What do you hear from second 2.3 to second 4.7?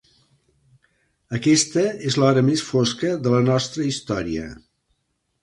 més fosca de la nostra història.